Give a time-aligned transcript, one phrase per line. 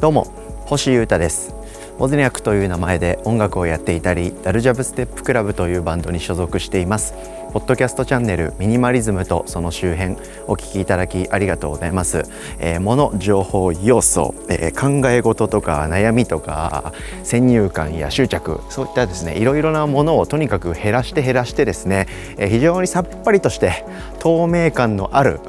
[0.00, 0.24] どうも
[0.66, 1.54] 星優太です。
[1.98, 7.12] オズニャクという名前で音楽をやっていたりダルジャブステップクラブというバンドに所属しています。
[7.52, 10.14] ポッドキャストチャンネルミニマリズムとその周辺
[10.46, 12.22] お聞きいただきありがとうございます、
[12.60, 16.92] えー、物情報要素、えー、考え事とか悩みとか
[17.24, 22.06] 先入観や執着そういったですねいろいろなものをとにかく減らして減らしてですね、
[22.38, 23.84] えー、非常にさっぱりとして
[24.20, 25.40] 透明感のある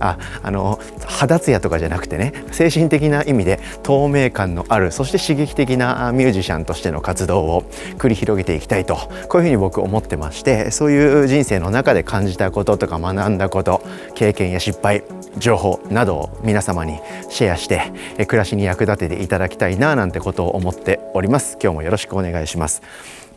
[0.00, 7.62] ああの肌ツヤとかじゃなくてね精神的な意味で透明感のあるそして刺激的なミュージシャンとしての活動を
[7.98, 8.96] 繰り広げていきたいと
[9.28, 13.82] こういうふうに僕思ってましてそういう人生の中で感じたこととか学んだこと
[14.14, 15.02] 経験や失敗
[15.38, 17.92] 情報などを皆様にシェアして
[18.26, 21.58] 暮らしに役立てていただきたいななんてことを思っております。
[21.62, 22.82] 今日もよろしくお願いします。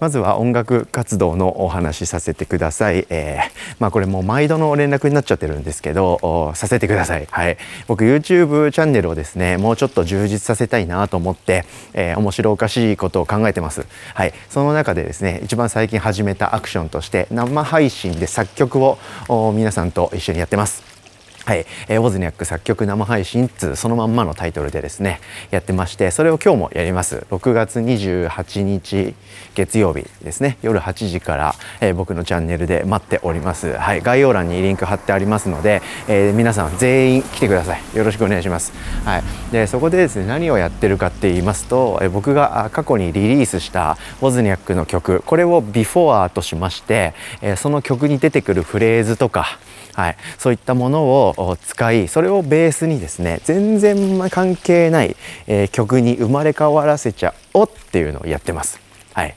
[0.01, 7.27] まずは音楽活動のお話しさせてください、えー、まあこれもう毎度の連絡になっちゃってるんですけどさせてください。
[7.29, 7.57] はい。
[7.87, 13.85] 僕 YouTube チャンネルをですねもうちょっと充実させたいなと思って、えー、面白おかしいことを考えてます。
[14.15, 14.33] はい。
[14.49, 18.97] その中でですね一番最近始めたアクションとして生配信で作曲を
[19.55, 20.90] 皆さんと一緒にやってます。
[21.45, 27.25] はい、えー、ウォズニャック作曲生配信つそのまんまのタイトルでですねやってましてそれを今日もやります。
[27.31, 29.15] 6月28日
[29.55, 30.57] 月曜日ですね。
[30.61, 33.73] 夜8時から、えー、僕のチャンネルで待っております。
[33.73, 34.01] はい。
[34.01, 37.81] 概要欄にリンク貼ってありますので、えー、皆さん全員来てください。
[37.97, 38.71] よろしくお願いします。
[39.03, 39.23] はい。
[39.51, 49.59] でそこでですね何をやってるかって言いますと、えー、僕が過去にリリースしたウォズニャックの曲これをビフォアとしまして、えー、その曲に出てくるフレーズとか
[49.93, 55.15] はい、そういったものを使いそれをベースにですね全然関係ない、
[55.47, 58.79] えー、曲に生まれ変わらせちゃおうっていうのをやってます。
[59.13, 59.35] はい、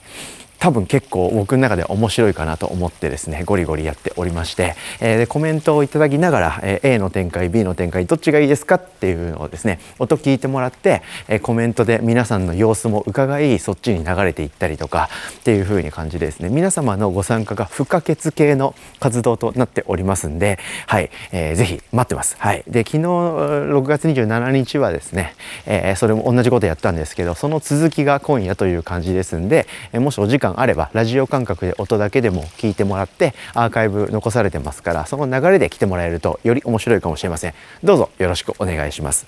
[0.64, 22.36] 多分結構僕の中で面白いかなと思ってですねゴリゴリやっておりまして、えー、でコメントをいただきながら、えー、A の展開 B の展開どっちがいいですかっていうのをですね音聞いてもらって、えー、コメントで皆さんの様子も伺いそっちに流れていったりとかっていう風に感じでですね皆様のご参加が不可欠系の活動となっておりますんではい、えー、ぜひ待ってます。
[22.38, 22.64] はい。
[22.66, 25.34] で昨日6月27日はですね、
[25.66, 37.54] えー、それも同じことやったんですけどその続きが今夜という感じですんで、え、もしお時間あればラジオ感覚で音だけでも聞いてもらってアーカイブ残されてますからその流れで来てもらえるとより面白いかもしれません。
[37.82, 39.26] どうぞよろしくお願いします。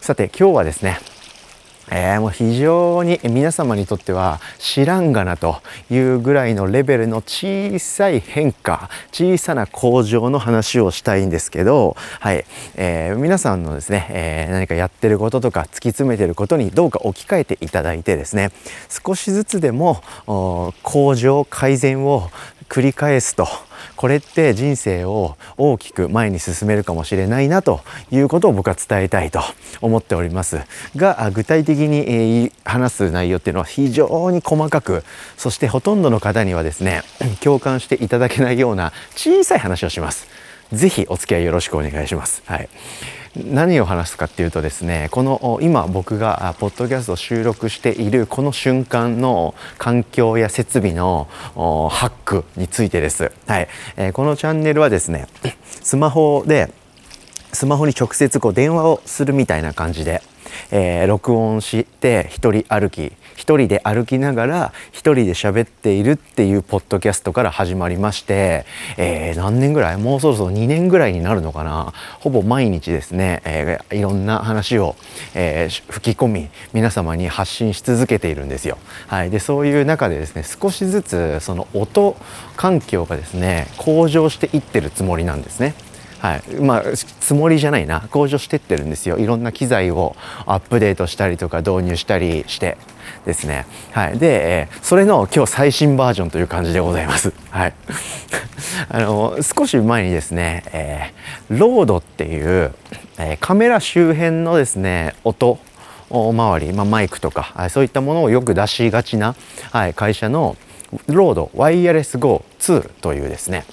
[0.00, 0.98] さて今日はですね
[1.94, 5.60] えー、もう非常に皆様にとっては知らんがなと
[5.90, 12.46] いうぐらいのレベルの小さい変化小さな向上の話をしたいんですけど、はい。
[12.76, 18.50] えー、皆さんのですね、えー、何かやってることとか突き詰めてることにどうか置き換えていただいてですね
[18.88, 20.02] 少しずつでも
[20.82, 22.30] 向上改善を
[22.72, 23.46] 繰り返すと。
[23.96, 29.42] これって人生を大きく前に進めるかもしれないなということを僕は伝えたいと
[29.82, 30.58] 思っております。
[30.96, 35.04] が具体的に話す内容っていうのは非常に細かく。
[35.36, 37.02] そしてほとんどの方にはですね
[37.44, 40.26] 共感していただけないような小さい話をします。
[40.72, 42.42] 是非お付き合いよろしくお願いします。
[42.46, 42.70] はい。
[43.36, 53.68] 何を話すかっていうとですねこの今僕がポッドキャストを収録しているこの瞬間の環境や設備のハックについてです、はい。
[53.96, 55.26] え、このチャンネルはですね
[55.64, 56.70] スマホで
[57.52, 60.22] スマホに直接こう電話をするみたいな感じで
[60.70, 68.64] えー、録音して一人歩き一人で歩きながら一人で喋っているっていうポッドキャストから始まりまして、
[68.96, 69.96] えー、何年ぐらい？
[69.96, 71.92] もうそろそろ2年ぐらいになるのかな？
[72.20, 74.96] ほぼ毎日ですね、えー、いろんな話を、
[75.34, 78.78] えー、吹き込み皆様に発信し続けているんですよ。
[79.06, 82.16] はい、でそういう中でですね少しずつその音
[82.56, 85.74] 環境がですね向上していってるつもりなんですね。
[86.22, 86.82] はい、まあ
[87.18, 88.02] つもりじゃないな。
[88.12, 89.18] 向上してってるんですよ。
[89.18, 90.14] いろんな機材を
[90.46, 92.78] アップデートしたりとか導入したりして
[93.26, 93.66] ですね。
[93.90, 94.18] はい。
[94.20, 97.32] で、え、それの今日最新バージョンという感じでございます。
[97.50, 97.74] はい。
[98.88, 102.72] あの少し前にですね、えー、ロードっていう、
[103.18, 105.58] えー、カメラ周辺のですね音
[106.08, 109.34] 周り、まあ、マイクとかそういったものをよく出しがちな、
[109.72, 110.56] はい、会社の
[111.08, 113.64] ロードワイヤレス GO2 というですね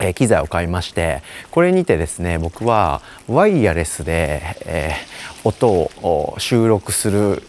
[0.00, 7.42] え機材を買いましてこれにてですね僕はワイヤレスで、えー、音を収録する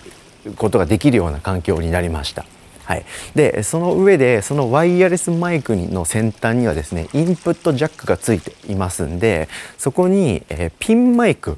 [0.58, 2.46] ことができるような環境になりました。
[2.84, 3.06] はい、
[3.36, 9.48] でその上でそのワイヤレスマイクの先端にはですねインプットジャックがついていますんで
[9.78, 11.58] そこに、えー、ピンマイク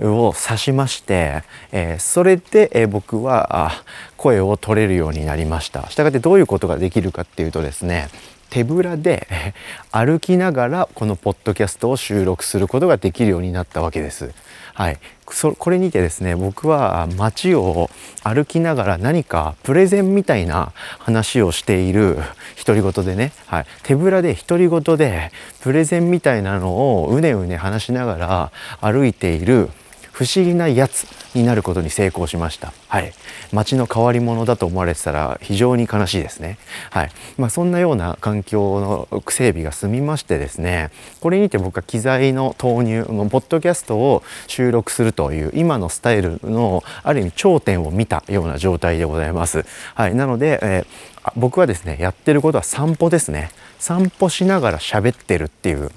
[0.00, 3.70] を挿しまして、えー、それで、えー、僕は
[4.16, 5.88] 声を取れるようになりました。
[5.90, 8.08] したがってどういうことができるかっていうとですね
[8.52, 9.26] 手ぶらで
[9.90, 14.30] 歩きながらこのポッドキャストを収録することができるようになったわけです。
[14.74, 14.98] はい、
[15.30, 17.90] そこれにてですね僕は街を
[18.22, 22.18] 歩きながら何かプレゼンみたいな話をしている
[22.64, 29.70] 独り言でね、はい、手ぶらで独り言でプレゼンみたいなのをうねうね話しながら歩いている
[30.12, 32.72] 不思議なやつになることに成功しました。
[32.88, 33.12] はい。
[33.52, 36.58] 街の変わり者だと思われてたら非常に悲しいですね。
[36.90, 37.10] はい。
[37.38, 49.64] まあそんなような環境の整備が済みましてですね、これにて僕は機材の投入の、ポッドキャストを収録するという今のスタイルのある意味頂点を見たような状態でございます。
[49.94, 50.14] はい。
[50.14, 53.50] なので、えー、僕はですね、やってることは散歩ですね。
[53.78, 55.90] 散歩しながら喋ってるっていう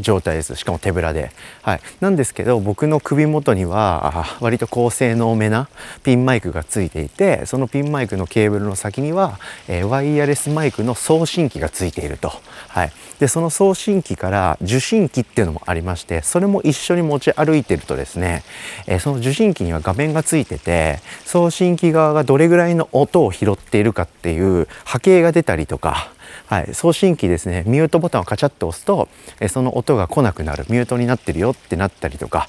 [0.00, 0.56] 状態です。
[0.56, 1.30] しかも手ぶらで、
[1.62, 5.68] はい、なんですけど僕の首元には割と高性能めな
[6.02, 9.38] ピンマイクがついていてそのピンマイクのケーブルの先には、
[9.68, 12.32] え、ワイヤレスマイクの送信機がついていると、
[12.68, 18.42] はい、でその送信機から受信機っていうのもありましてそれも一緒に持ち歩いてるとですね、
[18.86, 26.12] え、その受信機には画面がついてて送信機側がどれぐらいの音を拾っているかっていう波形が出たりとか
[26.50, 29.08] はい、送信機ですねミュートボタンをカチャッと押すと
[29.48, 30.66] その音が来なくなる。
[30.68, 32.48] ミュートになってるよってなったりとか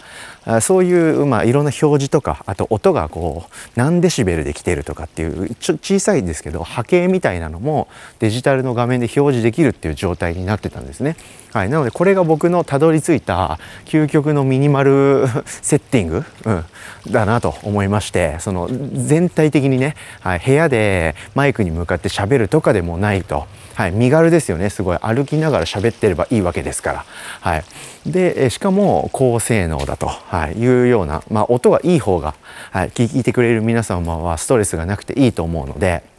[0.61, 7.87] そういう、まあ、いろんな表示とかあと音がこう何デシベルで来てるとかっていうちょ小さいですけど波形みたいなのも
[8.19, 11.15] デジタルの画面で表示できるっていう状態になってたんですね。
[11.53, 16.65] はい、なのでこれが僕のたどり着いた究極のミニマル セッティング、うん、
[17.11, 23.47] だなと思いましてその全体的にね、はい、部屋でマイクに向かって喋るとかでもないと。
[23.73, 24.69] はい、身軽ですよね。
[24.69, 24.97] すごい。
[25.01, 27.05] 歩きながら喋ってればいいわけですから、
[27.39, 27.63] はい、
[28.05, 32.35] でしかも高性能だと、はい、いうような、まあ、音がいい方が、
[32.71, 36.09] はい、聞いてくれる皆様はストレスがなくていいと思うので。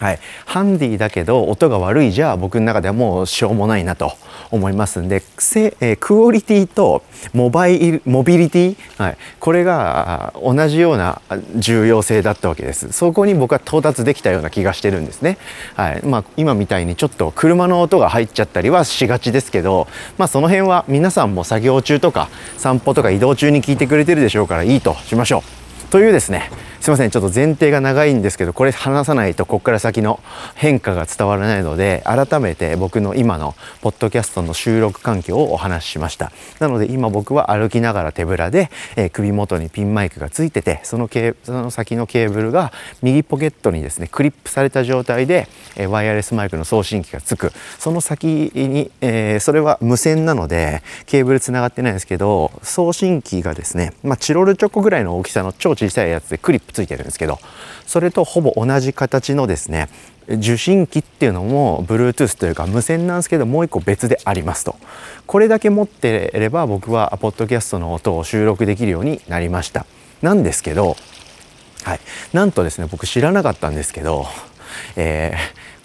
[0.00, 4.12] はい、ハンディだけど音が悪いじゃあ僕の中ではもうしょうもないなと
[4.50, 7.02] 思いますんでせ、えー、クオリティと
[7.32, 11.22] モバイモビリティ、はい、これが同じような
[11.56, 12.92] 重要性だったわけです。
[12.92, 15.38] そこに僕は到達できたような気がしてるんですね、
[15.74, 16.04] はい。
[16.04, 19.86] まあ、今みたいにちょっと車の音が入っちゃったりはしがちですけど、
[20.18, 25.90] まあ、その辺は皆さんも作業中とか散歩とか移動中に聞いてくれてるでしょうからいいとしましょう。
[25.90, 26.50] というですね
[26.84, 30.20] すいませんちょっと前提が長いんですけどこれ話さないとここから先の
[30.54, 36.30] 変化が伝わらないので改めて僕の今のポッドキャストの収録環境をお話ししました。
[36.60, 42.70] なので今僕は歩きながら手ぶらで、えー、首元にピンマイクがついててそのケその先のケーブルが
[43.00, 47.50] 右ポケットにですねクリップされた状態で、えー、ワイヤレスマイクの送信機がつく。
[47.78, 57.38] その先に、えー、それは無線なのでケーブルつながってないんですけど送信機がですね、まあ、チロルチョコぐらいの大きさの超小さいやつでクリップついてるんですけど
[57.86, 59.88] それとほぼ同じ形のですね
[60.28, 64.76] 受信機っていうのも Bluetooth というか無線なんですけどもう一個別でありますと。
[65.26, 69.84] これだけ持ってれば僕はポッドキャストの音を収録できるようになりました。
[70.22, 70.96] なんですけど
[71.82, 72.00] はい。
[72.32, 74.26] なんとですね僕知らなかったんですけど
[74.96, 75.34] え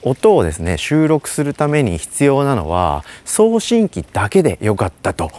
[0.01, 5.31] ー、音をですね収録するために必要なのは送信機だけでよかったと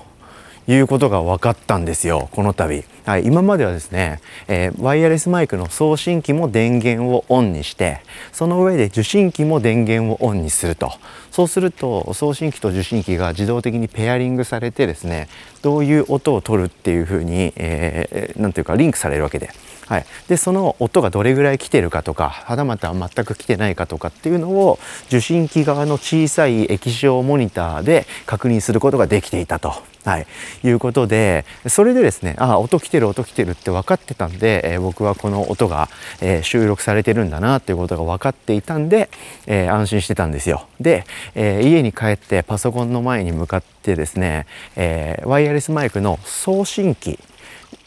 [0.69, 8.01] いうことが分かったんですよこの度、はい、今まではですね、えー、ワイヤレスマイクの送信機も電源をオンにして
[8.33, 10.93] その上で受信機も電源をオンにすると。
[11.31, 15.29] そうすると送信機と受信機が自動的にペアリングされてですね
[15.63, 19.51] どういう音を取るっていうふうに、えー、ていうかリンクされるわけで。
[19.87, 24.79] はい、でその音がどれぐらい来てるかとかはたまた全く来てないかとかっていうのを
[25.09, 29.90] 受信機側の小さい液晶モニターで確認することができていたと。
[30.05, 30.27] はい、
[30.65, 35.91] いうことでそれでですねああ音来てる音来てるって分かってたんで、えー、僕はこの音が、
[36.23, 39.11] えー、収録されてるんだなっていうことが分かっていたんで、
[39.47, 40.67] えー、安心してたんですよ。
[40.81, 41.05] で、
[41.35, 47.19] え家に帰ってパソコンの前に向かってですね、えワイヤレスマイクの送信機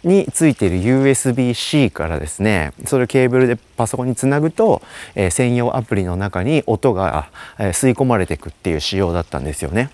[0.04, 4.82] についている USB-C からですねそれをケーブルでパソコンにつなぐと、
[5.16, 9.90] え、専用アプリの中に音が、え、吸い込まれていくっていう仕様だったんですよね。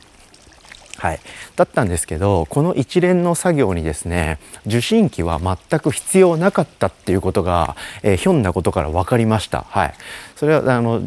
[1.00, 1.20] はい、
[1.56, 4.38] だったんですけどこの一連の作業にですね
[4.68, 9.66] 受信機は全く必要なかったっていうことが、えー、ひょんなことから分かりました。
[9.70, 9.94] はい、
[10.36, 11.02] それはあの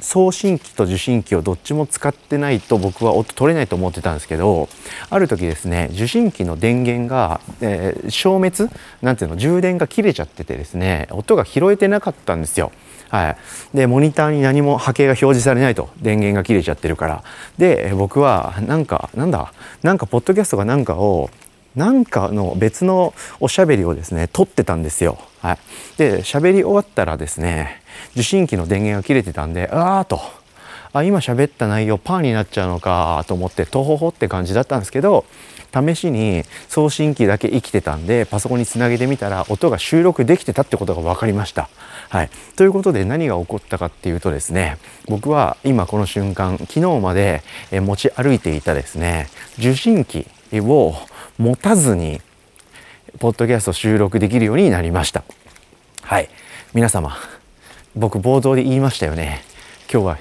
[0.00, 4.68] 送信機と受信機をどっちも使ってないと僕は音取れないと思ってたんですけど
[5.10, 12.70] ある時ですね受信機の電源が、えー、消滅なんていうの充電が切れちゃっててですね音が拾えてなかったんですよ。
[13.08, 13.36] はい、
[13.76, 15.88] でモニターに何も波形が表示されないと。
[16.00, 17.24] 電源が切れちゃってるから。
[17.56, 19.52] で僕はなんかなんだ？
[19.82, 21.30] なんかポッドキャストかなんかを
[21.74, 25.18] なんかの別のおしゃべりをですね撮ってたんですよ。
[25.40, 25.58] はい、
[25.96, 30.20] で喋り終わったらですね受信機の電源が切れてたんでああと。
[30.94, 35.26] あ今喋った内容パーになっちゃうのかと思ってとほほって感じだったんですけど
[35.72, 41.68] 試しに送信機だけ生きてたんでパソコンにつなげてみたら音が収録できてたってことが分かりました。
[42.08, 50.94] はい、ということで何が起こったかっていうとですね僕は今この瞬間昨日まで持ち歩いていたですね受信機を
[51.36, 52.20] 持たずに
[53.18, 55.22] ポッドキャスト収録できるようになりました。
[56.02, 56.28] はい
[56.74, 57.16] 皆様
[57.96, 59.42] 僕冒頭で言いましたよね
[59.92, 60.18] 今日は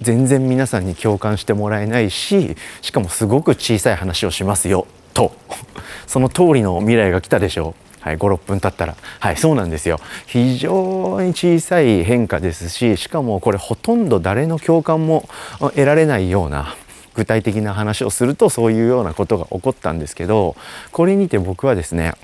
[0.00, 5.32] 全然皆さんに共感してもらえないししかもすごく小さい話をしますよと。
[6.06, 7.90] その通りの未来が来たでしょう。
[8.00, 8.96] はい、56分経ったら。
[9.18, 10.00] はいそうなんですよ。
[10.26, 16.74] 非常に小さい変化ですししかもこれほとんど誰の共感も得られないような
[17.14, 20.56] 具体的な話をするとそういうようなことが起こったんですけど
[20.92, 22.14] これにて僕はですね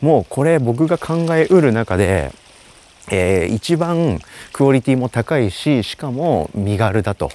[0.00, 2.32] もうこれ僕が考えうる中で
[3.10, 4.20] えー、一番
[4.52, 7.30] クオリティも高いししかも身軽だと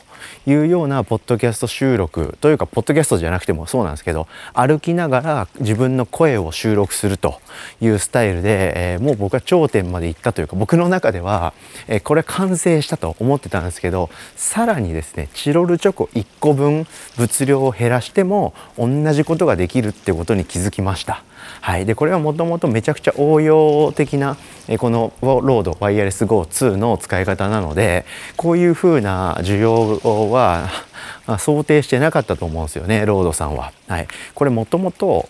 [0.48, 7.40] いうようなポッドキャスト収録というかポッドキャストじゃなくてもそうなんですけど歩きながら自分の声を収録すると
[7.82, 11.54] いうスタイルで、えー、もう僕は頂点まで行ったというか僕の中では、
[11.88, 21.24] えー、これ完成したと思ってたんですけどさらにですねチロルチョコ1個分物量を減らしても同じことができるってことに気づきました。
[21.62, 24.38] はい、でこれはもともとめちゃくちゃ応用的な
[24.78, 30.70] このロードワイヤレス GO2 の使い方なのでこういうふうな需要は
[31.40, 33.72] 想定してなかったと思うんですよねロードさんは。
[33.88, 35.30] はい、これもともと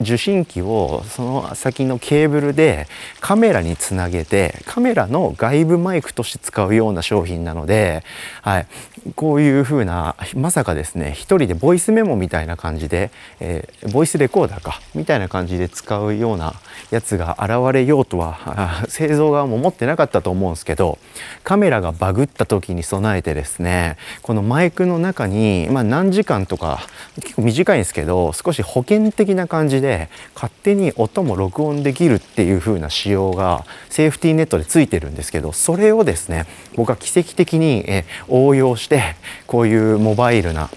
[0.00, 2.86] 受信機をその先のケーブルで
[3.20, 8.04] カメラにつなげてカメラの外部マイクとして使うような商品なので、
[8.42, 8.66] はい、
[9.14, 13.10] こういうふうなまさかですね一人でボイスメモみたいな感じで、
[13.40, 16.54] えー、ボイスレコーダーかみたいな感じで使うような
[16.90, 20.98] やつが現れようとは 製造側も思ってなかったと思うんですけど
[21.42, 26.86] カメラがバグった時に備えてですねこのマイクの中に、まあ、何時間とか
[27.22, 39.14] 結構短いんですけど少し保険的な感じでで勝手に音も録音できるっていう風な仕様がセーフティーネットでついてるんですけどそれをですね僕は奇跡的にえ応用して
[39.46, 40.70] こういうモバイルな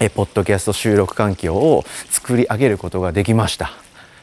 [0.00, 3.70] えポッドキャスト収録環境を作り上げることができました。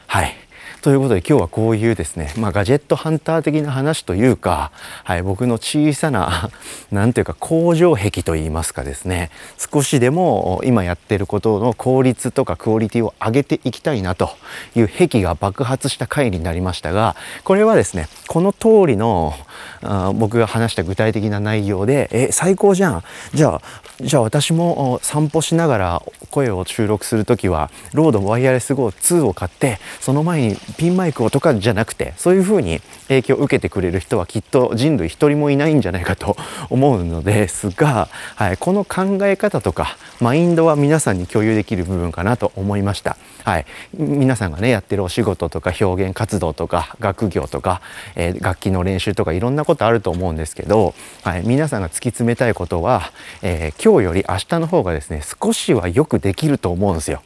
[0.06, 0.39] はい
[0.82, 4.72] ということで今日はこういうですね、まあ、ガジェットハンター的な話というか、
[5.04, 6.48] はい、僕の小さな
[6.90, 14.30] 何ていうか工場壁といいますかですね少しでも今やってることの効率とかクオリティを上げていきたいなと
[14.74, 19.34] いう壁が爆発した回になりましたがこれはですねこの通りの
[19.82, 23.04] あ僕が話した具体的な内容でえ最高じゃん。
[23.34, 23.62] じゃあ
[24.00, 36.36] じゃあ私も散歩しながら声を収録する時はロードワイヤレス GO2 を買ってその前にピンマイクをとかじゃなくてそういうふうに影響を受けてくれる人はきっと人類一人もいないんじゃないかと
[36.68, 43.16] 思うのですが、はい、この考え方とかマインドは皆さんに共有できる部分かなと思いました。
[43.44, 47.80] はい、皆さんがねやってるお仕事とか表現活動とか学業とか、
[48.14, 53.12] えー、楽器の練習とかいろんなことあると思うんですけど、はい、皆さんが突き詰めたいことは、
[53.42, 57.22] えー、今日より明日の方がですね少しはよくできると思うんですよ。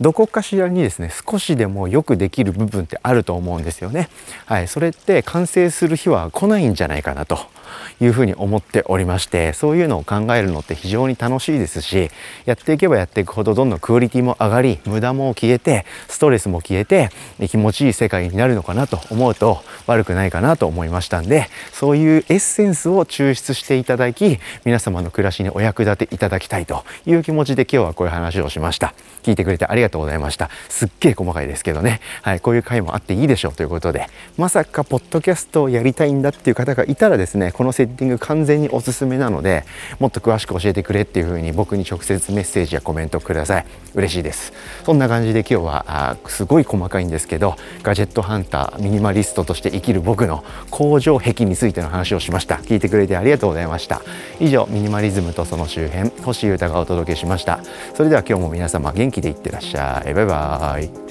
[0.00, 4.08] どこかしらにですね少しでもよくできる部分ってあると思うんですよね。
[4.46, 7.38] はい、それって完成する日は来ないんじゃないかなと。
[8.00, 12.10] いうふうに思っておりましてそういうのを考えるのって非常に楽しいですし
[12.44, 17.10] やっていけばやっていくほどどんどんクオリティも上がり無駄も消えてストレスも消えて
[17.48, 28.94] 気持ちいい世界になるのかなと思うと悪くないかなと思いましたんでそういうエッセンスを抽出していただき皆様の暮らしにお役立ていただきたいという気持ちで今日はこういう話をしました。
[29.22, 30.50] 聞いてくれてありがとうございました。
[30.68, 32.00] すっげえ細かいですけどね。
[32.22, 39.64] はいこういう回もあっていいでしょうということでまさかポッドキャストをやりたいんだっていう方がいたらですねこのセッティング完全におすすめなので
[39.98, 43.66] もっと詳しく教えてくれっていう風に僕に直接メッセージやコメントください。
[43.94, 44.52] 嬉しいです。
[44.84, 52.56] そんな感じで今日はあすごい細かいんですけどガジェットハンターミニマリストとして生きる僕の工場壁についての話をしました。
[52.56, 54.02] 聞いてくれてありがとうございました。
[54.40, 57.60] 以上ミニマリズムとその周辺星優太がお届けしました。
[57.94, 60.14] それでは今日も皆様元気でいってらっしゃい。
[60.14, 61.03] バイバーイ。